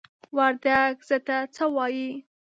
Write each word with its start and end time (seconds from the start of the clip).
وردگ 0.37 0.95
"ځه" 1.07 1.17
ته 1.27 1.37
"څَ" 1.55 1.57
وايي. 1.75 2.09